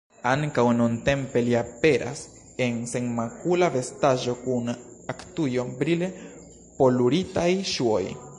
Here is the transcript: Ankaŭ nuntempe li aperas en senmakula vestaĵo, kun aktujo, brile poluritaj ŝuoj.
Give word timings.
Ankaŭ 0.27 0.63
nuntempe 0.77 1.43
li 1.47 1.51
aperas 1.59 2.23
en 2.67 2.79
senmakula 2.93 3.69
vestaĵo, 3.77 4.35
kun 4.47 4.75
aktujo, 5.15 5.67
brile 5.83 6.11
poluritaj 6.81 7.49
ŝuoj. 7.77 8.05